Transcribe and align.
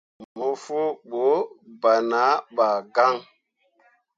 Mo 0.37 0.47
fu 0.63 0.79
ɓu 1.09 1.23
ban 1.81 2.09
ah 2.25 2.37
ɓa 2.55 2.67
gaŋ. 2.95 3.15